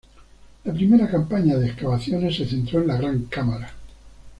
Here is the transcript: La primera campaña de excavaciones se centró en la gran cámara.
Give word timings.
La 0.63 0.73
primera 0.73 1.07
campaña 1.07 1.57
de 1.57 1.67
excavaciones 1.67 2.35
se 2.35 2.47
centró 2.47 2.81
en 2.81 2.87
la 2.87 2.97
gran 2.97 3.25
cámara. 3.25 3.71